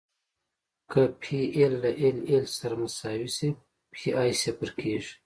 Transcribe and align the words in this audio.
که 0.91 1.01
پی 1.21 1.39
ایل 1.55 1.73
له 1.83 1.91
ایل 2.01 2.17
ایل 2.29 2.45
سره 2.57 2.75
مساوي 2.81 3.29
شي 3.37 3.49
پی 3.93 4.09
ای 4.21 4.31
صفر 4.41 4.69
کیږي 4.79 5.13